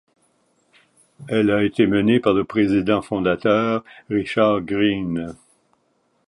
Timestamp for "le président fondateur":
2.33-3.83